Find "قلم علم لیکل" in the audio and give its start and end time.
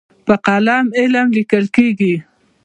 0.45-1.65